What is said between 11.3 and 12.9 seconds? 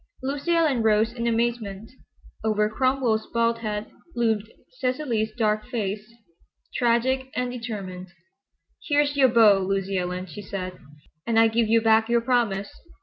I give you back your promise."